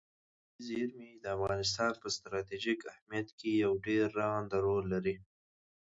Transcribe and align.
طبیعي 0.03 0.61
زیرمې 0.67 1.11
د 1.23 1.25
افغانستان 1.37 1.91
په 2.01 2.07
ستراتیژیک 2.15 2.79
اهمیت 2.91 3.27
کې 3.39 3.49
یو 3.63 3.73
ډېر 3.85 4.05
رغنده 4.19 4.57
رول 4.65 4.83
لري. 4.93 5.15